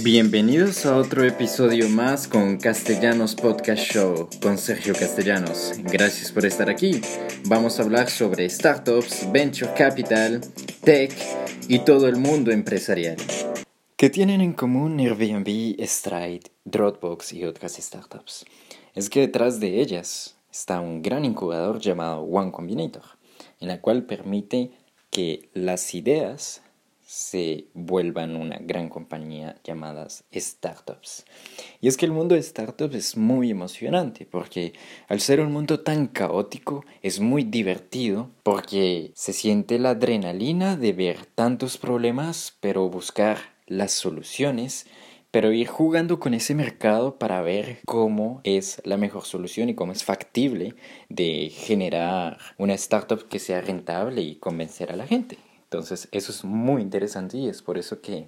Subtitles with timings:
[0.00, 5.74] Bienvenidos a otro episodio más con Castellanos Podcast Show con Sergio Castellanos.
[5.82, 7.02] Gracias por estar aquí.
[7.44, 10.40] Vamos a hablar sobre startups, venture capital,
[10.82, 11.12] tech
[11.68, 13.18] y todo el mundo empresarial.
[13.94, 18.46] ¿Qué tienen en común Airbnb, Stride, Dropbox y otras startups?
[18.94, 23.04] Es que detrás de ellas está un gran incubador llamado One Combinator,
[23.60, 24.70] en la cual permite
[25.10, 26.62] que las ideas
[27.12, 31.26] se vuelvan una gran compañía llamadas startups.
[31.82, 34.72] Y es que el mundo de startups es muy emocionante porque
[35.08, 40.94] al ser un mundo tan caótico es muy divertido porque se siente la adrenalina de
[40.94, 43.36] ver tantos problemas pero buscar
[43.66, 44.86] las soluciones
[45.30, 49.92] pero ir jugando con ese mercado para ver cómo es la mejor solución y cómo
[49.92, 50.76] es factible
[51.10, 55.36] de generar una startup que sea rentable y convencer a la gente.
[55.72, 58.26] Entonces, eso es muy interesante y es por eso que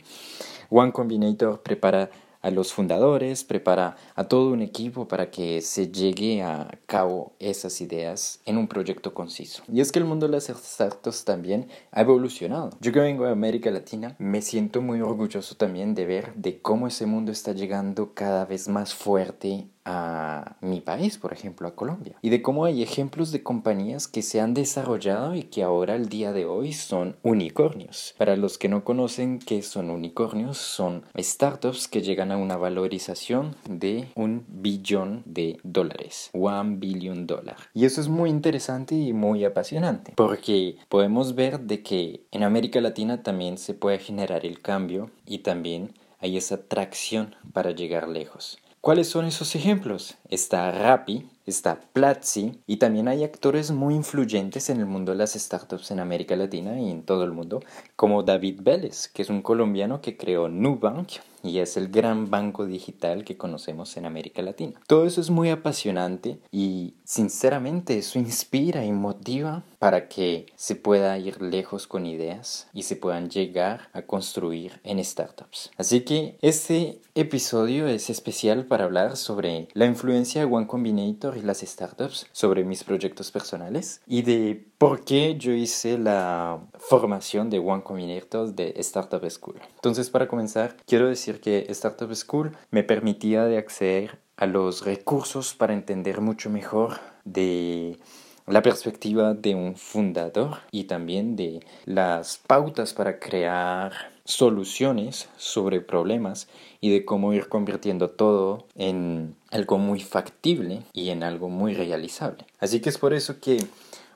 [0.71, 2.09] One Combinator prepara
[2.41, 7.83] a los fundadores, prepara a todo un equipo para que se llegue a cabo esas
[7.83, 9.63] ideas en un proyecto conciso.
[9.71, 12.71] Y es que el mundo de las startups también ha evolucionado.
[12.81, 16.87] Yo que vengo de América Latina, me siento muy orgulloso también de ver de cómo
[16.87, 22.17] ese mundo está llegando cada vez más fuerte a mi país, por ejemplo, a Colombia,
[22.23, 26.09] y de cómo hay ejemplos de compañías que se han desarrollado y que ahora al
[26.09, 28.15] día de hoy son unicornios.
[28.19, 33.57] Para los que no conocen qué son unicornios, son startups que llegan a una valorización
[33.69, 37.57] de un billón de dólares, one billion dollar.
[37.75, 42.81] Y eso es muy interesante y muy apasionante, porque podemos ver de que en América
[42.81, 48.59] Latina también se puede generar el cambio y también hay esa atracción para llegar lejos.
[48.85, 50.17] ¿Cuáles son esos ejemplos?
[50.29, 55.35] Está Rappi, está Platzi y también hay actores muy influyentes en el mundo de las
[55.35, 57.61] startups en América Latina y en todo el mundo,
[57.97, 61.13] como David Vélez, que es un colombiano que creó Nubank
[61.45, 64.81] y es el gran banco digital que conocemos en América Latina.
[64.87, 71.19] Todo eso es muy apasionante y sinceramente eso inspira y motiva para que se pueda
[71.19, 75.71] ir lejos con ideas y se puedan llegar a construir en startups.
[75.77, 81.43] Así que este episodio es especial para hablar sobre la influencia de One Combinator y
[81.43, 87.59] las startups, sobre mis proyectos personales y de por qué yo hice la formación de
[87.59, 89.61] One Combinator de Startup School.
[89.77, 95.55] Entonces, para comenzar, quiero decir que Startup School me permitía de acceder a los recursos
[95.55, 97.99] para entender mucho mejor de
[98.47, 106.49] la perspectiva de un fundador y también de las pautas para crear soluciones sobre problemas
[106.81, 112.47] y de cómo ir convirtiendo todo en algo muy factible y en algo muy realizable.
[112.59, 113.67] Así que es por eso que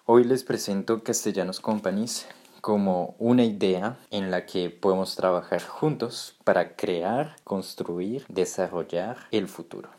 [0.06, 2.26] hoy les presento Castellanos Companies
[2.60, 9.90] como una idea en la que podemos trabajar juntos para crear, construir, desarrollar el futuro.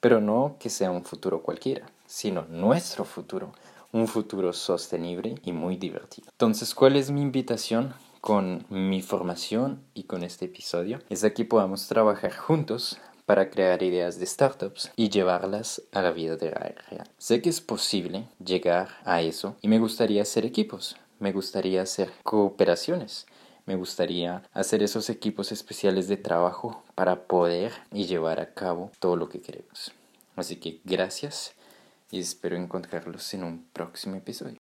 [0.00, 3.52] Pero no que sea un futuro cualquiera, sino nuestro futuro,
[3.92, 6.28] un futuro sostenible y muy divertido.
[6.30, 7.94] Entonces, ¿cuál es mi invitación
[8.28, 10.98] con mi formación y con este episodio?
[11.08, 16.36] Es que podamos trabajar juntos para crear ideas de startups y llevarlas a la vida
[16.36, 17.08] de real.
[17.16, 22.12] Sé que es posible llegar a eso y me gustaría hacer equipos, me gustaría hacer
[22.22, 23.26] cooperaciones,
[23.64, 29.16] me gustaría hacer esos equipos especiales de trabajo para poder y llevar a cabo todo
[29.16, 29.92] lo que queremos.
[30.36, 31.54] Así que gracias
[32.10, 34.58] y espero encontrarlos en un próximo episodio.